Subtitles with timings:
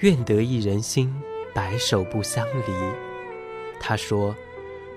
[0.00, 1.12] 愿得一人心，
[1.52, 2.72] 白首不相离。
[3.80, 4.34] 他说：“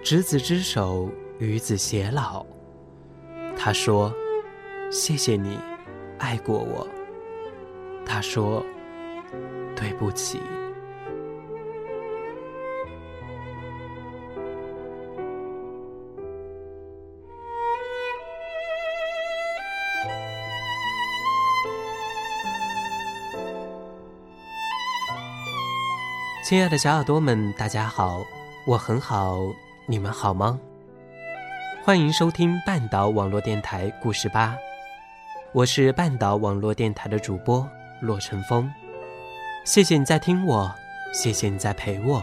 [0.04, 2.46] 执子之手，与子偕老。”
[3.57, 4.13] 他说
[4.91, 5.57] ：“谢谢你，
[6.20, 6.88] 爱过我。”
[8.05, 8.63] 他说
[9.76, 10.40] ：“对不起。”
[26.52, 28.26] 亲爱的小耳朵们，大家好，
[28.66, 29.38] 我很好，
[29.85, 30.60] 你们好吗？
[31.82, 34.57] 欢迎收听半岛网络电台故事吧，
[35.54, 37.66] 我是半岛网络电台的主播
[38.02, 38.70] 洛晨风，
[39.63, 40.70] 谢谢你在听我，
[41.13, 42.22] 谢谢你在陪我。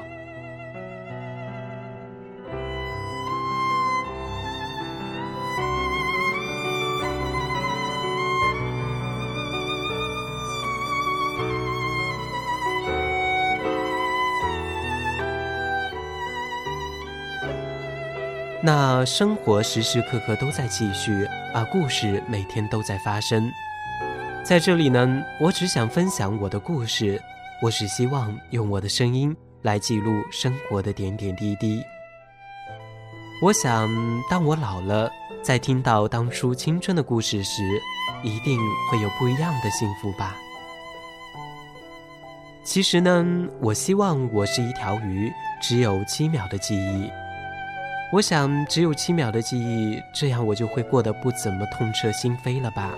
[18.68, 23.50] 那生活时时刻刻都在继续，而故事每天都在发生。
[24.44, 27.18] 在这里呢，我只想分享我的故事，
[27.62, 31.82] 我只希望用我的声音来记录生活的点点滴滴。
[33.40, 33.88] 我想，
[34.28, 35.10] 当我老了，
[35.42, 37.62] 在听到当初青春的故事时，
[38.22, 40.36] 一定会有不一样的幸福吧。
[42.62, 43.24] 其实呢，
[43.62, 47.10] 我希望我是一条鱼，只有七秒的记忆。
[48.10, 52.94] 我想，只有七秒的记忆，这样我就会过得不怎么痛彻心扉了吧？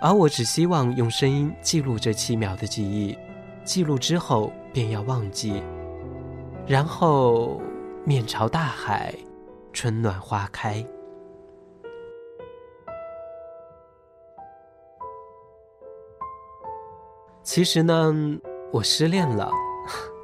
[0.00, 3.18] 而我只希望用声音记录这七秒的记忆，
[3.64, 5.60] 记录之后便要忘记，
[6.64, 7.60] 然后
[8.04, 9.12] 面朝大海，
[9.72, 10.86] 春暖花开。
[17.42, 18.14] 其实呢，
[18.72, 19.50] 我失恋了，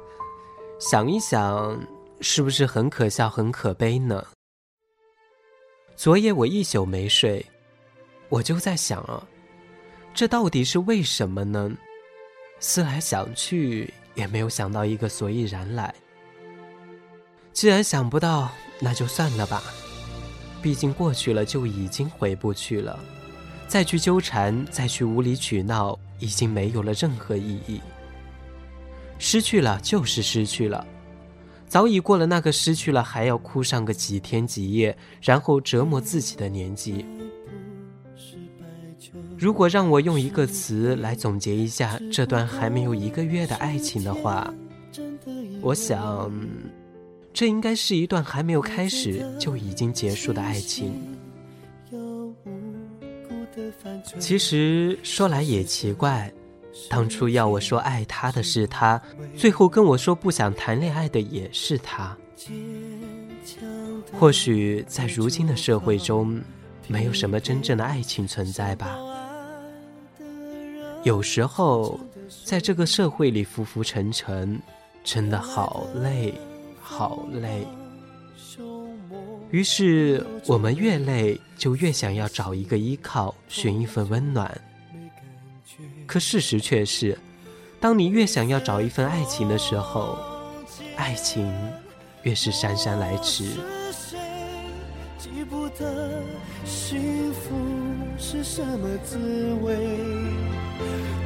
[0.79, 1.77] 想一想。
[2.21, 4.23] 是不是很可笑、很可悲呢？
[5.95, 7.43] 昨夜我一宿没睡，
[8.29, 9.27] 我就在想啊，
[10.13, 11.71] 这到底是为什么呢？
[12.59, 15.93] 思来想去，也没有想到一个所以然来。
[17.51, 19.63] 既然想不到，那就算了吧。
[20.61, 22.99] 毕竟过去了就已经回不去了，
[23.67, 27.81] 再去纠缠，再去无理取闹，已经没有了任何意义。
[29.17, 30.85] 失去了就是失去了。
[31.71, 37.05] 早已过了那个失去了还要哭上个几天几夜，然后折磨自己的年纪。
[39.37, 44.53] 如果让我用一个词来总结一下这段还没有一个月的爱情的话，
[45.61, 46.29] 我想，
[47.31, 50.93] 这应该是一段还没有开始就已经结束的爱情。
[54.19, 56.29] 其实说来也奇怪。
[56.89, 59.01] 当初要我说爱他的是他，
[59.37, 62.15] 最后跟我说不想谈恋爱的也是他。
[64.19, 66.41] 或许在如今的社会中，
[66.87, 68.97] 没有什么真正的爱情存在吧。
[71.03, 71.99] 有时候，
[72.45, 74.59] 在这个社会里浮浮沉沉，
[75.03, 76.33] 真的好累，
[76.81, 77.65] 好累。
[79.49, 84.59] 于是我们越累，就越想要找一个依靠，寻一份温暖。
[86.11, 87.17] 可事实却是，
[87.79, 90.17] 当你越想要找一份爱情的时候，
[90.97, 91.49] 爱情
[92.23, 93.45] 越是姗姗来迟。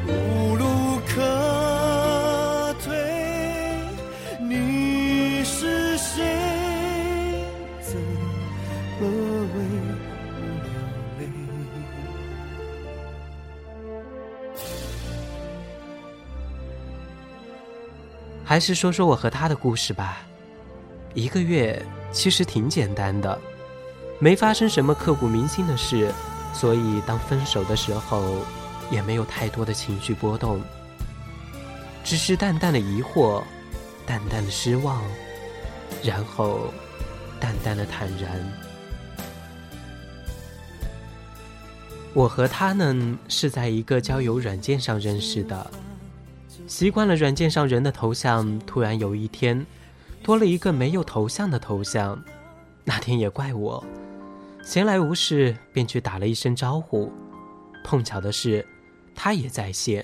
[0.08, 0.66] 无路
[1.08, 1.55] 可
[18.46, 20.20] 还是说说我和他的故事吧。
[21.16, 23.40] 一个月其实挺简单的，
[24.20, 26.14] 没发生什么刻骨铭心的事，
[26.54, 28.46] 所以当分手的时候，
[28.92, 30.62] 也没有太多的情绪波动，
[32.04, 33.42] 只是淡淡的疑惑，
[34.06, 35.02] 淡淡的失望，
[36.04, 36.72] 然后
[37.40, 38.32] 淡淡的坦然。
[42.14, 45.72] 我和他呢是在一个交友软件上认识的，
[46.68, 49.66] 习惯了软件上人的头像，突然有一天。
[50.24, 52.20] 多了一个没有头像的头像，
[52.84, 53.84] 那天也怪我，
[54.64, 57.12] 闲来无事便去打了一声招呼，
[57.84, 58.66] 碰巧的是，
[59.14, 60.04] 他也在线，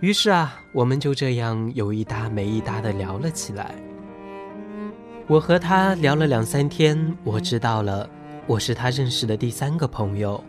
[0.00, 3.72] 于是啊，我们就这样有一搭没一搭的聊了起来。
[5.28, 8.10] 我和他聊了两三天，我知道了
[8.48, 10.42] 我是他认识的第三个朋友，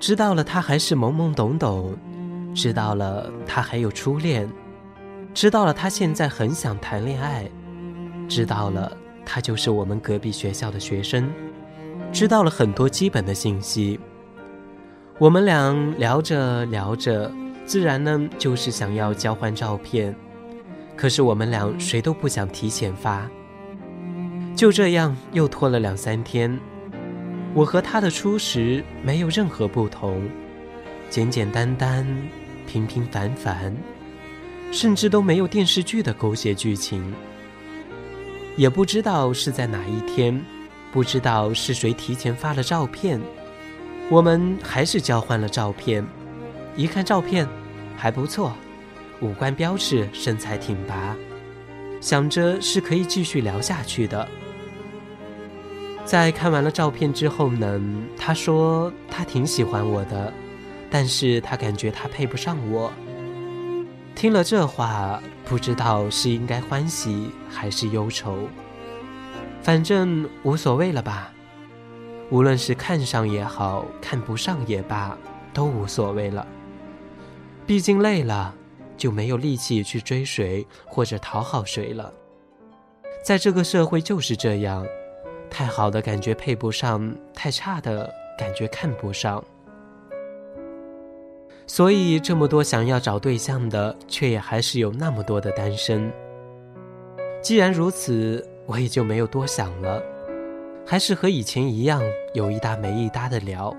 [0.00, 1.94] 知道了他还是懵懵懂懂，
[2.54, 4.48] 知道了他还有初恋，
[5.34, 7.50] 知道了他现在很想谈恋爱。
[8.28, 8.96] 知道了，
[9.26, 11.30] 他就是我们隔壁学校的学生，
[12.12, 13.98] 知道了很多基本的信息。
[15.18, 17.30] 我们俩聊着聊着，
[17.66, 20.14] 自然呢就是想要交换照片，
[20.96, 23.28] 可是我们俩谁都不想提前发。
[24.56, 26.58] 就这样又拖了两三天，
[27.52, 30.22] 我和他的初识没有任何不同，
[31.10, 32.06] 简简单单，
[32.66, 33.74] 平平凡凡，
[34.72, 37.14] 甚至都没有电视剧的狗血剧情。
[38.56, 40.44] 也不知道是在哪一天，
[40.92, 43.20] 不知道是谁提前发了照片，
[44.08, 46.04] 我们还是交换了照片。
[46.76, 47.48] 一看照片，
[47.96, 48.52] 还不错，
[49.20, 51.16] 五官标致，身材挺拔，
[52.00, 54.28] 想着是可以继续聊下去的。
[56.04, 57.80] 在看完了照片之后呢，
[58.16, 60.32] 他说他挺喜欢我的，
[60.94, 62.92] 但是他感觉他配不上我。
[64.14, 65.20] 听了这话。
[65.46, 68.48] 不知道是应该欢喜还是忧愁，
[69.62, 71.30] 反正无所谓了吧。
[72.30, 75.14] 无论是看上也好看不上也罢，
[75.52, 76.46] 都无所谓了。
[77.66, 78.54] 毕竟累了，
[78.96, 82.10] 就没有力气去追谁或者讨好谁了。
[83.22, 84.86] 在这个社会就是这样，
[85.50, 89.44] 太好的感觉配不上，太差的感觉看不上。
[91.66, 96.12] 所以，这么多想要找对象的，却也还是有那么多的单身。
[97.42, 100.02] 既然如此，我也就没有多想了，
[100.86, 102.02] 还是和以前一样，
[102.34, 103.74] 有一搭没一搭的聊。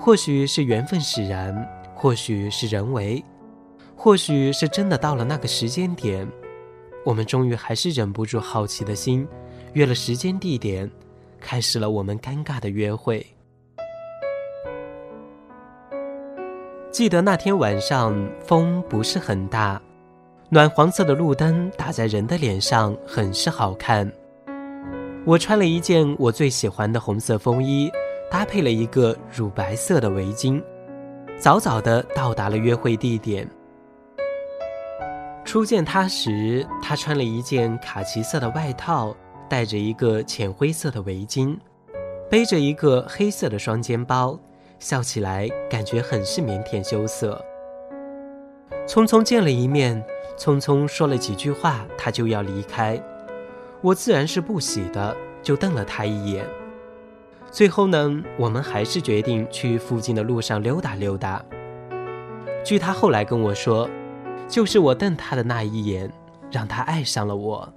[0.00, 1.54] 或许是缘分使然，
[1.94, 3.22] 或许是人为，
[3.94, 6.26] 或许是真的到了那个时间点，
[7.04, 9.26] 我们终于还是忍不住好奇的心，
[9.74, 10.90] 约了时间地点，
[11.38, 13.24] 开始了我们尴尬的约会。
[16.90, 19.80] 记得那天晚上风不是很大，
[20.48, 24.10] 暖黄色的路灯打在人的脸上很是好看。
[25.24, 27.88] 我穿了一件我最喜欢的红色风衣，
[28.28, 30.60] 搭配了一个乳白色的围巾，
[31.38, 33.48] 早早的到达了约会地点。
[35.44, 39.14] 初见他时，他穿了一件卡其色的外套，
[39.48, 41.56] 戴着一个浅灰色的围巾，
[42.28, 44.36] 背着一个黑色的双肩包。
[44.80, 47.40] 笑起来感觉很是腼腆羞涩。
[48.86, 50.02] 匆匆见了一面，
[50.36, 53.00] 匆匆说了几句话，他就要离开。
[53.82, 56.46] 我自然是不喜的，就瞪了他一眼。
[57.50, 61.44] 最后呢，我们还是决定去附近的路上溜达溜达。
[62.64, 63.88] 据他后来跟我说，
[64.48, 66.10] 就是我瞪他的那一眼，
[66.50, 67.70] 让他爱上了我。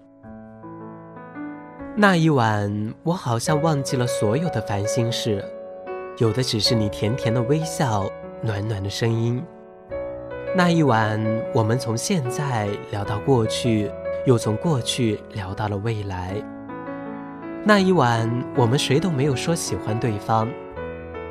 [1.95, 5.43] 那一晚，我好像忘记了所有的烦心事。
[6.17, 8.07] 有的只是你甜甜的微笑，
[8.41, 9.43] 暖暖的声音。
[10.55, 11.19] 那一晚，
[11.55, 13.91] 我们从现在聊到过去，
[14.27, 16.35] 又从过去聊到了未来。
[17.65, 20.47] 那一晚，我们谁都没有说喜欢对方，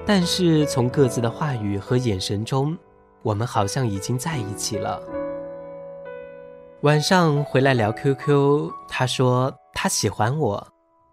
[0.05, 2.77] 但是从各自的话语和眼神中，
[3.23, 5.01] 我们好像已经在一起了。
[6.81, 10.67] 晚上回来聊 QQ，他说他喜欢我，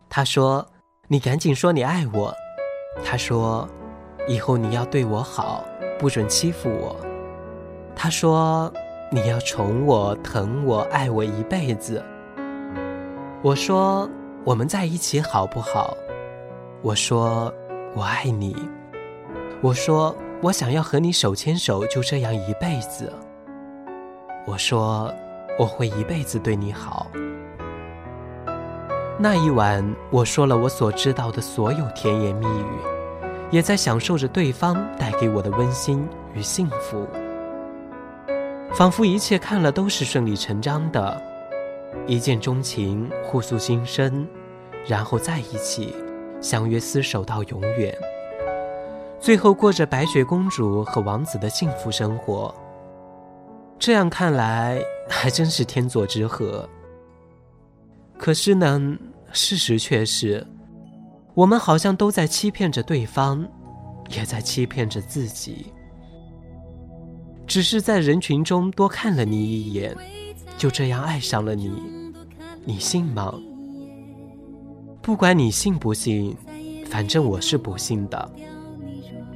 [0.10, 0.66] 他说
[1.08, 2.34] 你赶紧说你爱我。
[3.04, 3.68] 他说
[4.28, 5.64] ：“以后你要对我好，
[5.98, 6.96] 不准欺负我。”
[7.96, 8.72] 他说
[9.12, 12.04] ：“你要宠我、疼我、爱我一辈子。”
[13.42, 14.10] 我说
[14.46, 15.96] ：“我们在一起好不好？”
[16.84, 17.54] 我说
[17.96, 18.56] ：“我爱你。”
[19.62, 23.12] 我说：“我想要和你手牵手，就这样一辈子。”
[24.48, 25.14] 我说
[25.60, 27.08] ：“我会一辈子对你好。”
[29.22, 32.80] 那一晚，我说了我所知道的所有甜言蜜语，
[33.52, 37.06] 也在享受着对方带给我的温馨与幸福。
[38.74, 41.22] 仿佛一切看了都是顺理成章的，
[42.08, 44.26] 一见钟情，互诉心声，
[44.88, 45.94] 然后在一起，
[46.40, 47.94] 相约厮守到永远，
[49.20, 52.56] 最后过着白雪公主和王子的幸福生活。
[53.78, 56.66] 这样看来，还真是天作之合。
[58.18, 58.82] 可是呢，
[59.32, 60.46] 事实却是，
[61.34, 63.48] 我们好像都在欺骗着对方，
[64.16, 65.68] 也在欺骗着自己。
[67.48, 69.96] 只是在人群中多看了你一眼，
[70.58, 71.72] 就这样爱上了你，
[72.64, 73.34] 你信吗？
[75.02, 76.36] 不管你信不信，
[76.86, 78.32] 反正我是不信的。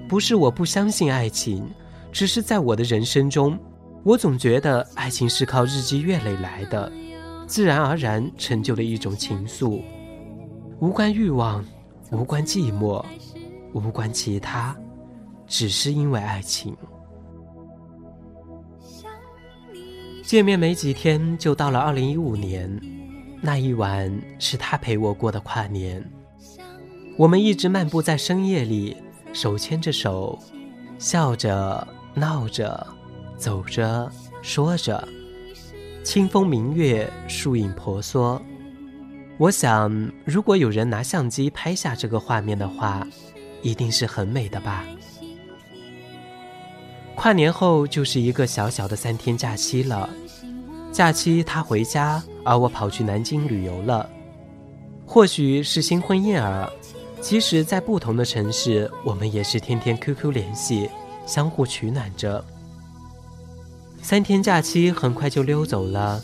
[0.08, 1.68] 不是我不相信爱情，
[2.12, 3.58] 只是在我的人生中。
[4.04, 6.92] 我总觉得爱情是靠日积月累来的，
[7.54, 9.80] 自然而然成就了一种情愫，
[10.80, 11.64] 无关欲望，
[12.12, 13.06] 无关寂寞，
[13.74, 14.76] 无关其他，
[15.46, 16.76] 只是因为爱情。
[20.24, 22.68] 见面没几天就到了二零一五年，
[23.40, 26.04] 那一晚是他陪我过的跨年，
[27.20, 28.98] 我们一直漫步在深夜里，
[29.32, 30.40] 手牵着手，
[30.98, 32.88] 笑着闹着。
[33.38, 35.08] 走着，说着，
[36.04, 38.40] 清风明月，树影婆娑。
[39.38, 43.08] 我想，如果有人拿相机拍下这个画面的话，
[43.62, 44.84] 一定是很美的吧。
[47.16, 50.10] 跨年后就是一个小小的三天假期了。
[50.92, 54.10] 假期他回家，而我跑去南京旅游了。
[55.06, 56.70] 或许是新婚燕尔，
[57.22, 60.90] 即使在不同的城市，我们也是天天 QQ 联系，
[61.26, 62.44] 相互取暖着。
[64.04, 66.22] 三天假期很快就溜走了，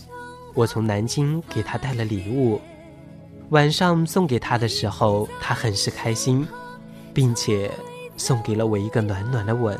[0.54, 2.60] 我从南京给他带了礼物，
[3.52, 6.46] 晚上送给他的时候，他很是开心，
[7.14, 7.72] 并且
[8.18, 9.80] 送给了我一个暖暖的吻。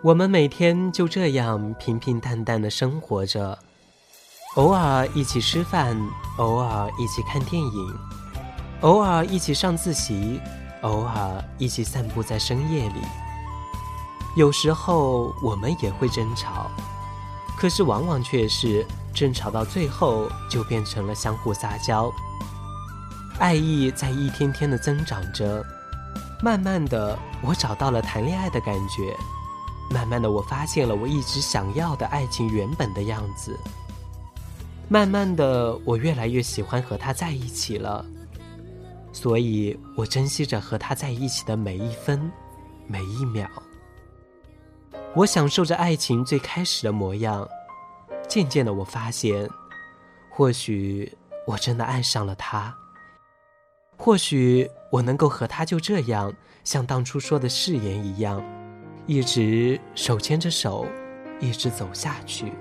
[0.00, 3.58] 我们每天就这样平平淡淡的生活着，
[4.54, 6.00] 偶尔一起吃饭，
[6.38, 7.98] 偶尔一起看电影，
[8.82, 10.40] 偶尔一起上自习，
[10.82, 13.00] 偶尔一起散步在深夜里。
[14.36, 16.70] 有时候我们也会争吵，
[17.56, 22.10] 可是往往却是争吵到最后就变成了相互撒娇，
[23.38, 25.64] 爱意在一天天的增长着。
[26.42, 29.14] 慢慢的，我找到了谈恋爱的感觉；
[29.90, 33.52] 慢慢的，我发现了我一直想要的爱情原本的样子；
[34.88, 38.02] 慢慢的，我越来越喜欢和他在一起了。
[39.12, 42.30] 所以我珍惜着和他在一起的每一分，
[42.86, 43.46] 每一秒。
[45.12, 47.46] 我享受着爱情最开始的模样，
[48.28, 49.48] 渐渐的，我发现，
[50.30, 51.12] 或许
[51.44, 52.72] 我真的爱上了他。
[53.96, 58.40] 或许我能够和他就这样，像当初说的誓言一样，
[59.06, 60.86] 一直手牵着手，
[61.40, 62.52] 一直走下去。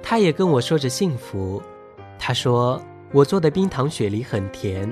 [0.00, 1.60] 他也跟我说着幸福，
[2.20, 2.80] 他说
[3.12, 4.88] 我做的冰糖雪梨很甜，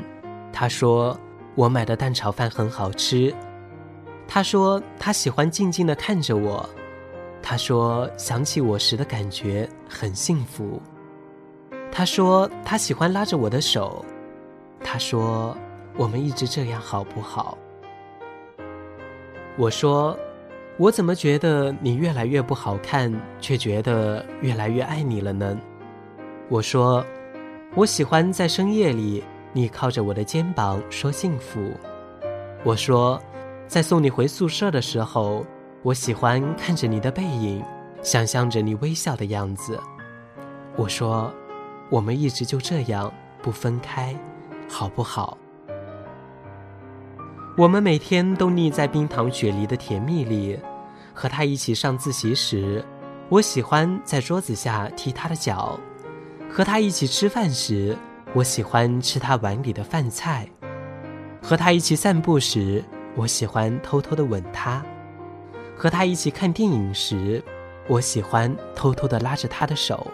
[0.52, 1.16] 他说
[1.54, 3.32] 我买的蛋炒饭很好吃。
[4.34, 6.66] 他说他喜欢静静的看着我，
[7.42, 10.80] 他说想起我时的感觉很幸福。
[11.90, 14.02] 他说他喜欢拉着我的手，
[14.82, 15.54] 他说
[15.98, 17.58] 我们一直这样好不好？
[19.58, 20.18] 我说
[20.78, 25.54] 我怎么觉得你越来越不好看，却觉得越来越爱你了呢？
[26.48, 27.04] 我说
[27.74, 29.22] 我喜欢在深夜里
[29.52, 31.70] 你靠着我的肩膀说幸福。
[32.64, 33.22] 我说。
[33.72, 35.46] 在送你回宿舍的时候，
[35.82, 37.64] 我喜欢看着你的背影，
[38.02, 39.80] 想象着你微笑的样子。
[40.76, 41.32] 我说，
[41.88, 43.10] 我们一直就这样
[43.40, 44.14] 不分开，
[44.68, 45.38] 好不好？
[47.56, 50.60] 我们每天都腻在冰糖雪梨的甜蜜里。
[51.14, 52.84] 和他一起上自习时，
[53.30, 55.80] 我喜欢在桌子下踢他的脚；
[56.50, 57.96] 和他一起吃饭时，
[58.34, 60.44] 我喜欢吃他碗里的饭菜；
[61.40, 62.84] 和他一起散步时。
[63.14, 64.84] 我喜欢偷偷的吻他，
[65.76, 67.42] 和他一起看电影时，
[67.88, 70.06] 我喜欢偷偷的拉着他的手。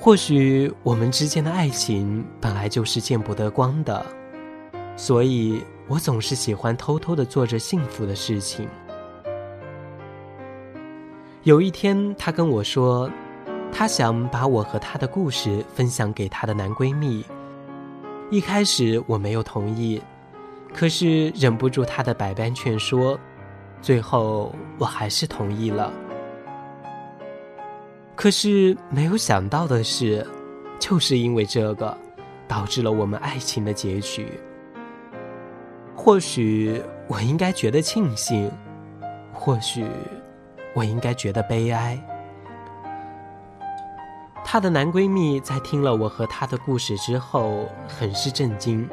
[0.00, 4.06] 或许我们之间的爱情本来就是见不得光的，
[4.96, 8.68] 所以我总是喜欢偷偷的做着幸福的事情。
[11.42, 13.10] 有一天，他跟我说，
[13.72, 17.24] 他想把我和他的故事分享给他的男闺蜜。
[18.30, 20.00] 一开始我没有同意。
[20.72, 23.18] 可是忍不住他的百般劝说，
[23.80, 25.92] 最后我还是同意了。
[28.14, 30.26] 可是没有想到的是，
[30.78, 31.96] 就是因为这个，
[32.46, 34.28] 导致了我们爱情的结局。
[35.94, 38.50] 或许我应该觉得庆幸，
[39.32, 39.84] 或许
[40.74, 41.98] 我应该觉得悲哀。
[44.44, 48.88] 她的男闺蜜在听了我和她的故事之后，很是震惊。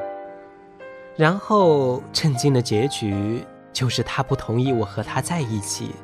[1.18, 5.96] 然后震惊的结局就是他不同意我和他在一起，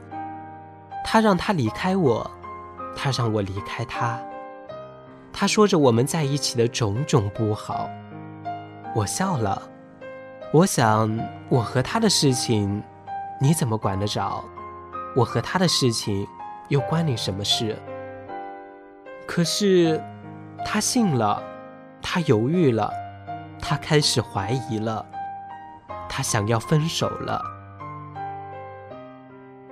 [1.04, 2.30] 他让他离开我，
[2.96, 4.18] 他让我离开他。
[5.34, 7.90] 他说着我们在一起的种种不好，
[8.96, 9.62] 我笑了。
[10.54, 11.18] 我想
[11.50, 12.82] 我和他的事情，
[13.40, 14.44] 你怎么管得着？
[15.16, 16.26] 我和他的事情
[16.70, 17.78] 又关你什么事？
[19.26, 20.02] 可是，
[20.66, 21.42] 他信了，
[22.02, 22.92] 他犹豫了，
[23.62, 25.06] 他开始怀疑了，
[26.10, 27.42] 他想要分手了。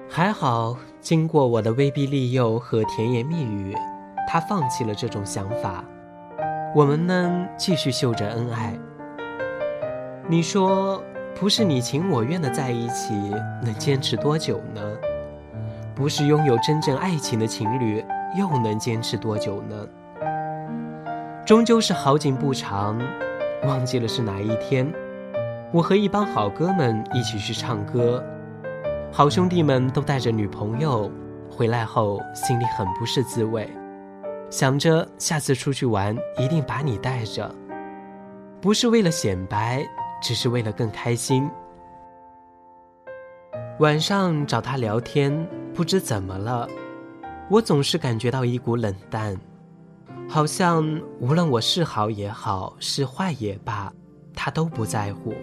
[0.10, 3.76] 还好，经过我的威逼利诱和甜言蜜语。
[4.28, 5.84] 他放弃了这种想法，
[6.76, 8.78] 我们呢继续秀着恩爱。
[10.28, 11.04] 你说，
[11.40, 13.14] 不是你情我愿的在一起，
[13.64, 14.82] 能坚持多久呢？
[15.96, 18.06] 不是拥有真正爱情的情侣，
[18.38, 19.76] 又能坚持多久呢？
[21.44, 23.00] 终究是好景不长，
[23.64, 24.92] 忘记了是哪一天，
[25.74, 28.24] 我和一帮好哥们一起去唱歌，
[29.12, 31.12] 好兄弟们都带着女朋友
[31.52, 33.70] 回来后，心里很不是滋味。
[34.50, 37.54] 想着下次出去玩一定把你带着，
[38.62, 39.86] 不是为了显摆，
[40.22, 41.50] 只是为了更开心。
[43.80, 46.68] 晚上找他聊天，不知怎么了，
[47.50, 49.38] 我总是感觉到一股冷淡，
[50.32, 53.92] 好像无论我是好也好，是坏也罢，
[54.36, 55.34] 他都不在乎。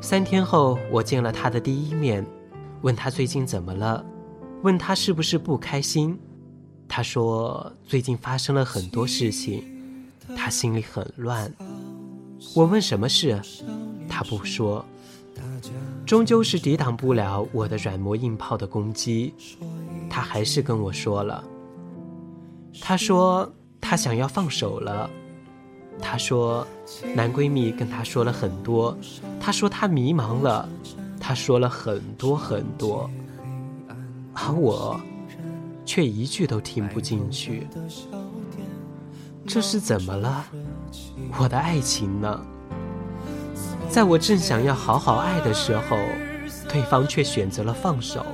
[0.00, 2.24] 三天后，我见了他的第一面，
[2.80, 4.02] 问他最近怎么了，
[4.62, 6.18] 问他是不是不开心。
[6.88, 9.62] 他说：“最近发生了很多事情，
[10.34, 11.52] 他心里很乱。”
[12.56, 13.38] 我问什么事，
[14.08, 14.82] 他不说。
[16.06, 19.34] 终究是抵挡不了我的软磨硬泡的攻击，
[20.08, 21.44] 他还是跟我说了。
[22.80, 25.08] 她说她想要放手了。
[26.00, 26.66] 她说
[27.14, 28.96] 男闺蜜跟她说了很多。
[29.40, 30.68] 她说她迷茫了。
[31.20, 33.10] 她说了很多很多。
[34.34, 35.00] 而我。
[35.86, 37.66] 却一句都听不进去，
[39.46, 40.46] 这是怎么了？
[41.38, 42.40] 我的爱情呢？
[43.90, 45.98] 在我正想要好好爱的时候，
[46.70, 48.24] 对方却选择了放手。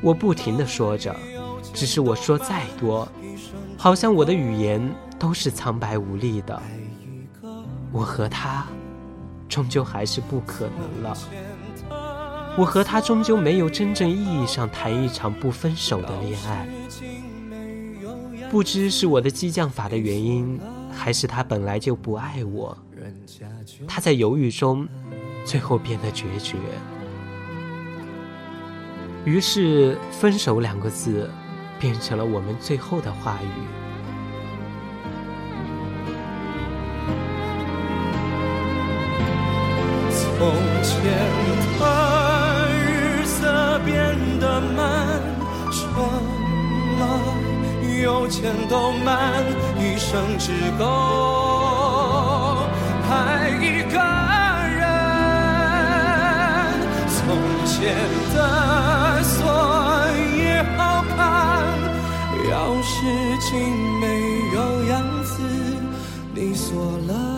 [0.00, 1.14] 我不停的说着，
[1.72, 3.08] 只是我说再多，
[3.76, 4.80] 好像我的语言
[5.18, 6.60] 都是苍白无力的。
[7.92, 8.66] 我和他，
[9.48, 11.16] 终究还是不可能了。
[12.56, 16.68] 我和他终究没有真正意义上谈一场不分手的恋爱。
[18.50, 20.60] 不知是我的激将法的原因，
[20.92, 22.76] 还是他本来就不爱我。
[23.86, 24.86] 他在犹豫中，
[25.44, 26.56] 最后变得决绝。
[29.24, 31.30] 于是“分手”两个字，
[31.80, 33.48] 变成了我们最后的话语。
[40.12, 40.52] 从
[40.84, 41.02] 前
[41.80, 41.82] 的
[42.68, 43.58] 日色。
[43.82, 45.22] 变得慢，
[45.72, 45.98] 什么
[48.02, 49.42] 有钱都慢，
[49.78, 50.84] 一生只够
[53.10, 53.98] 爱一个
[54.76, 54.78] 人。
[57.08, 57.18] 从
[57.64, 57.96] 前
[58.34, 58.69] 的
[63.00, 63.06] 事
[63.40, 63.58] 情
[63.98, 64.06] 没
[64.52, 65.42] 有样子，
[66.34, 67.29] 你锁了，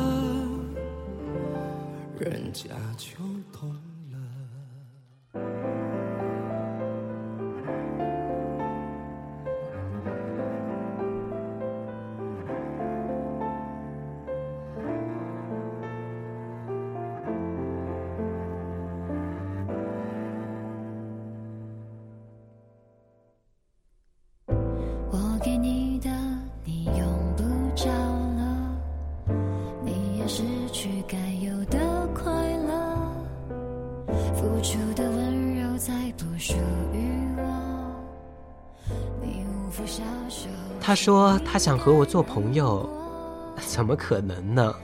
[40.80, 42.88] 他说他想和我做朋友，
[43.66, 44.74] 怎么可能呢？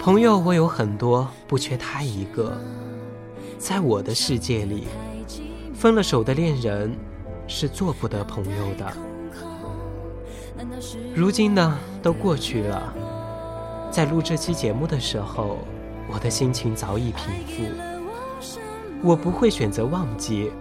[0.00, 2.56] 朋友我有很多，不缺他一个。
[3.58, 4.86] 在我的世界里，
[5.74, 6.96] 分了手的恋人
[7.48, 8.92] 是做不得朋友的。
[11.14, 12.94] 如今呢，都过去了。
[13.90, 15.58] 在录这期节目的时候，
[16.12, 17.64] 我的心情早已平复。
[19.02, 20.52] 我不会选择忘记，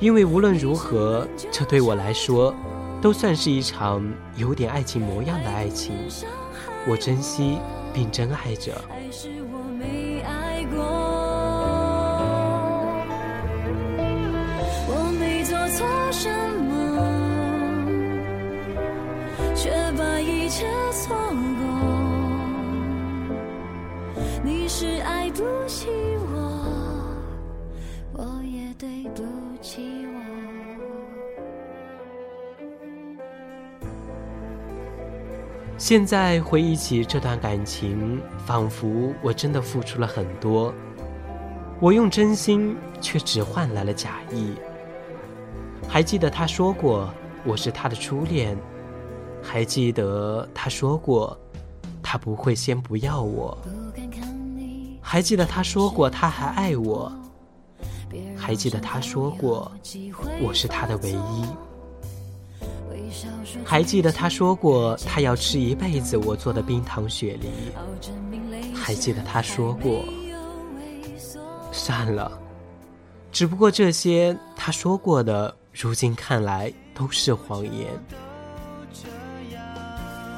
[0.00, 2.54] 因为无论如何这对我来说
[3.00, 4.02] 都算是一场
[4.36, 5.94] 有点爱情模样的爱情。
[6.86, 7.58] 我珍惜
[7.92, 8.72] 并珍爱着。
[8.88, 10.84] 还是我没爱过
[14.88, 16.28] 我没做错什
[16.60, 16.72] 么
[19.54, 21.64] 却把一切错过。
[24.42, 25.88] 你是爱不起
[26.32, 26.43] 我。
[28.78, 29.22] 对不
[29.62, 30.20] 起我。
[35.76, 40.72] 现在回忆起这段感情，仿佛我真的付出了很多。
[41.80, 44.54] 我用真心，却只换来了假意。
[45.88, 47.12] 还记得他说过
[47.44, 48.56] 我是他的初恋，
[49.42, 51.38] 还记得他说过
[52.02, 53.58] 他不会先不要我，
[55.02, 57.12] 还记得他说过他还爱我，
[58.36, 59.70] 还记得他说过
[60.42, 61.44] 我是他的唯一，
[63.64, 67.48] 还记得他说过他要吃一辈子我做的冰糖雪梨，
[68.74, 70.04] 还记得他说过。
[71.72, 72.30] 算了，
[73.32, 77.88] 只不过这些他说过的，如今看来都是谎言。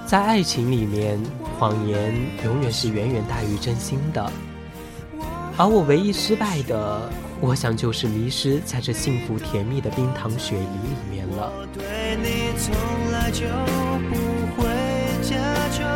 [0.06, 1.20] 在爱情里面，
[1.58, 4.32] 谎言永远是远远大于真心的。
[5.58, 7.10] 而我唯一失败的，
[7.40, 12.74] 我想就是迷失在这幸福甜蜜的冰糖雪梨里面了对你从
[13.12, 13.46] 来就
[14.08, 14.66] 不会
[15.22, 15.36] 假
[15.76, 15.95] 装。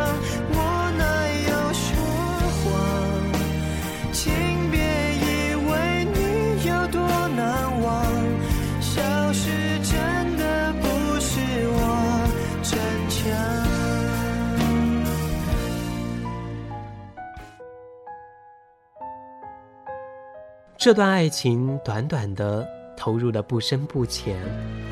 [20.81, 22.67] 这段爱情短短的
[22.97, 24.35] 投入的不深不浅，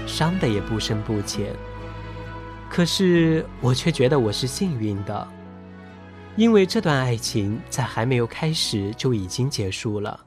[0.06, 1.52] 伤的也不深不浅。
[2.70, 5.28] 可是我却觉得我是幸运的，
[6.36, 10.24] 因为这段爱情在还没有开始就已经结束了，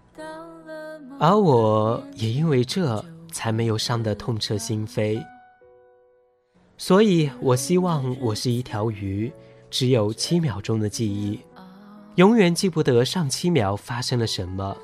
[1.21, 5.25] 而我也因为这才没有伤得痛彻心扉。
[6.77, 9.33] 所以我希望我是一条鱼，
[9.71, 11.39] 只有七秒钟的记忆，
[12.17, 14.77] 永远记不得上七秒发生了什么。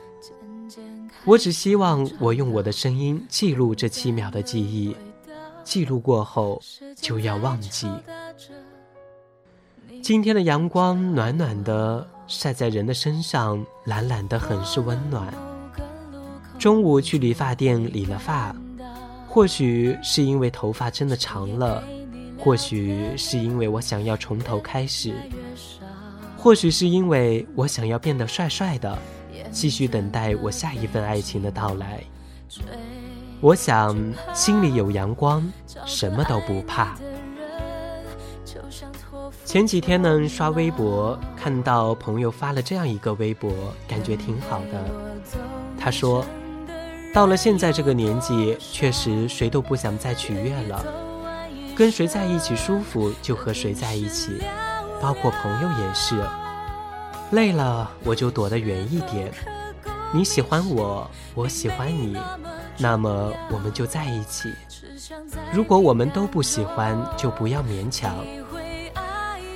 [1.29, 4.97] 我只希望我用我的声音记录这七秒的记忆，
[5.63, 6.59] 记录过后
[6.97, 7.87] 就要忘记。
[10.03, 15.31] 今天的阳光暖暖的晒在人的身上，懒懒的很是温暖。
[16.59, 18.57] 中午去理发店理了发，
[19.29, 21.85] 或许是因为头发真的长了，
[22.39, 25.13] 或许是因为我想要从头开始，
[26.39, 28.99] 或许是因为我想要变得帅帅的。
[29.51, 32.01] 继续等待我下一份爱情的到来。
[33.41, 33.97] 我想
[34.35, 35.47] 心里有阳光，
[35.87, 36.97] 什么都不怕。
[39.45, 43.51] 前几天呢，刷微博看到朋友发了这样一个微博，
[43.87, 44.85] 感觉挺好的。
[45.79, 46.25] 他说
[47.15, 50.85] ：“到了现在这个年纪，确实谁都不想再取悦了，
[51.77, 54.43] 跟谁在一起舒服就和谁在一起，
[55.01, 56.21] 包括朋友也是。”
[57.31, 59.33] 累了，我就躲得远一点。
[60.13, 62.17] 你喜欢我，我喜欢你，
[62.79, 64.51] 那么我们就在一起。
[65.53, 68.15] 如果我们都不喜欢，就不要勉强。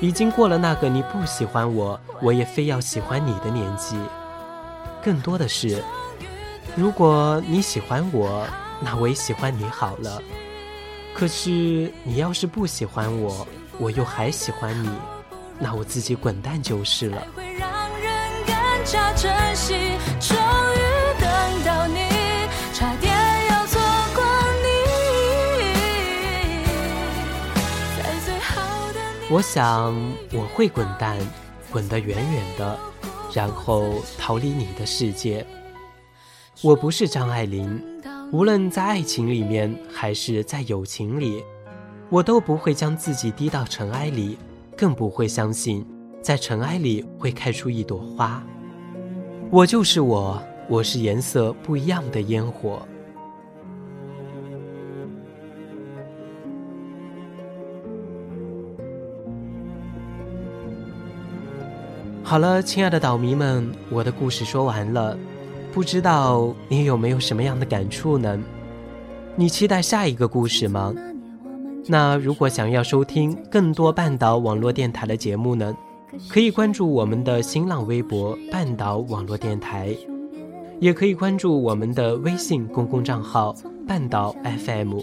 [0.00, 3.96] 已经过了那个你不喜欢我，我也非要喜欢你的年纪。
[5.02, 5.82] 更多的是，
[6.76, 8.46] 如果你喜欢我，
[8.80, 10.20] 那我也喜欢你好了。
[11.14, 13.46] 可是你要是不喜欢我，
[13.78, 14.90] 我又还喜欢你，
[15.62, 17.24] 那我自己滚蛋就是了。
[29.30, 29.94] 我想
[30.32, 31.16] 我会滚蛋，
[31.70, 32.76] 滚得远远的，
[33.32, 35.46] 然后逃离你的世界。
[36.60, 37.80] 我不是张爱玲，
[38.32, 41.42] 无论在爱情里面还是在友情里，
[42.10, 44.36] 我都不会将自己低到尘埃里，
[44.76, 45.86] 更不会相信
[46.20, 48.42] 在尘埃里会开出一朵花。
[49.50, 52.86] 我就是我，我是颜色不一样的烟火。
[62.22, 65.18] 好了，亲爱的岛迷们，我的故事说完了，
[65.70, 68.38] 不知道你有没有什么样的感触呢？
[69.36, 70.94] 你期待下一个故事吗？
[71.86, 75.76] 那如果想要收听更多半岛网络电台的节目呢？
[76.28, 79.96] 可以关注我们的新浪微博“半岛网络电台”，
[80.78, 83.56] 也可以关注我们的微信公共账号
[83.88, 84.98] “半岛 FM”。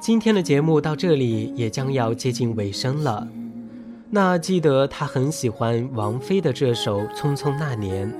[0.00, 3.28] 今天的节目到这里也将要接近尾声了。
[4.08, 8.10] 那记得他很喜欢王菲的这首《匆匆那年》，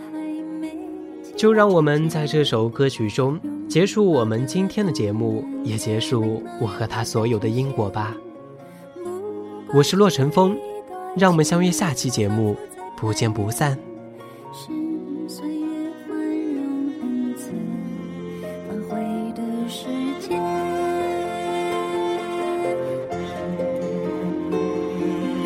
[1.36, 3.40] 就让我们在这首歌曲中
[3.72, 8.14] 结束我们今天的节目，也结束我和他所有的因果吧。
[9.72, 10.54] 我是洛晨风，
[11.16, 12.54] 让我们相约下期节目，
[12.98, 13.78] 不见不散。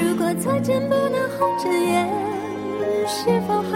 [0.01, 2.09] 如果再见不能红着眼，
[3.07, 3.76] 是否还？